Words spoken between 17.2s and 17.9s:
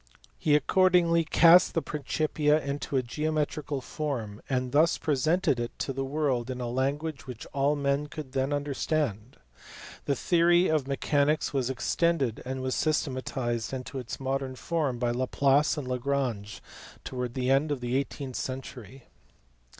the end of